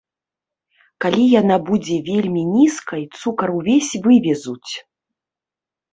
[1.05, 4.71] Калі яна будзе вельмі нізкай, цукар ўвесь вывезуць.